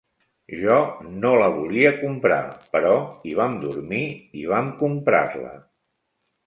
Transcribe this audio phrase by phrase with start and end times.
[0.61, 0.77] Jo
[1.23, 2.41] no la volia comprar,
[2.73, 2.97] però
[3.33, 4.05] hi vam dormir
[4.45, 5.59] i vam comprar-la